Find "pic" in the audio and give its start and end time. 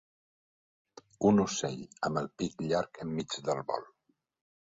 2.41-2.65